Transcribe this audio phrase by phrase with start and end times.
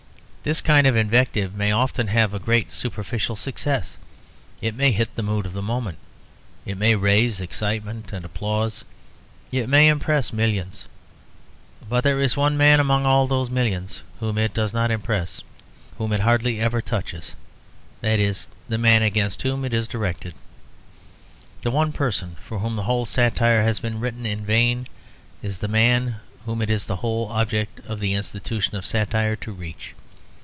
[0.43, 3.95] This kind of invective may often have a great superficial success:
[4.59, 5.99] it may hit the mood of the moment;
[6.65, 8.83] it may raise excitement and applause;
[9.51, 10.85] it may impress millions.
[11.87, 15.41] But there is one man among all those millions whom it does not impress,
[15.99, 17.35] whom it hardly ever touches;
[18.01, 20.33] that is the man against whom it is directed.
[21.61, 24.87] The one person for whom the whole satire has been written in vain
[25.43, 26.15] is the man
[26.47, 29.93] whom it is the whole object of the institution of satire to reach.